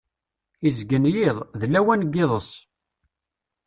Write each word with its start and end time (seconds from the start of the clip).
Izeggen 0.67 1.05
yiḍ, 1.13 1.37
d 1.59 1.61
lawan 1.71 2.01
n 2.07 2.11
yiḍes. 2.15 2.49